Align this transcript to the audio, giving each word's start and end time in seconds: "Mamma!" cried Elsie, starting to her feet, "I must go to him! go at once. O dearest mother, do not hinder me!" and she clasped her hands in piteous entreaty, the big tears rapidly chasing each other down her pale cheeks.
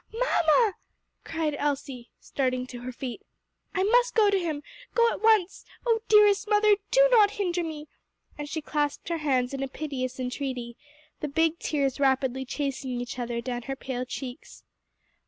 "Mamma!" 0.11 0.73
cried 1.23 1.55
Elsie, 1.59 2.09
starting 2.19 2.65
to 2.65 2.81
her 2.81 2.91
feet, 2.91 3.21
"I 3.75 3.83
must 3.83 4.15
go 4.15 4.31
to 4.31 4.39
him! 4.39 4.63
go 4.95 5.07
at 5.11 5.21
once. 5.21 5.63
O 5.85 6.01
dearest 6.07 6.49
mother, 6.49 6.77
do 6.89 7.07
not 7.11 7.29
hinder 7.37 7.63
me!" 7.63 7.87
and 8.35 8.49
she 8.49 8.63
clasped 8.63 9.09
her 9.09 9.19
hands 9.19 9.53
in 9.53 9.59
piteous 9.69 10.19
entreaty, 10.19 10.75
the 11.19 11.27
big 11.27 11.59
tears 11.59 11.99
rapidly 11.99 12.45
chasing 12.45 12.99
each 12.99 13.19
other 13.19 13.41
down 13.41 13.61
her 13.61 13.75
pale 13.75 14.03
cheeks. 14.05 14.63